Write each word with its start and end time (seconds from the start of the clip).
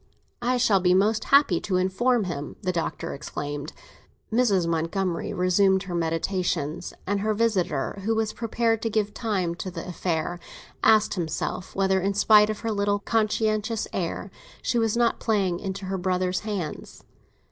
"I 0.41 0.57
shall 0.57 0.79
be 0.79 0.95
most 0.95 1.25
happy 1.25 1.61
to 1.61 1.75
inform 1.77 2.23
him!" 2.23 2.55
the 2.63 2.71
Doctor 2.71 3.13
exclaimed. 3.13 3.71
Mrs. 4.33 4.65
Montgomery 4.65 5.31
resumed 5.31 5.83
her 5.83 5.93
meditations, 5.93 6.91
and 7.05 7.19
her 7.19 7.35
visitor, 7.35 8.01
who 8.03 8.15
was 8.15 8.33
prepared 8.33 8.81
to 8.81 8.89
give 8.89 9.13
time 9.13 9.53
to 9.53 9.69
the 9.69 9.87
affair, 9.87 10.39
asked 10.83 11.13
himself 11.13 11.75
whether, 11.75 12.01
in 12.01 12.15
spite 12.15 12.49
of 12.49 12.61
her 12.61 12.71
little 12.71 12.97
conscientious 12.97 13.87
air, 13.93 14.31
she 14.63 14.79
was 14.79 14.97
not 14.97 15.19
playing 15.19 15.59
into 15.59 15.85
her 15.85 15.99
brother's 15.99 16.39
hands. 16.39 17.03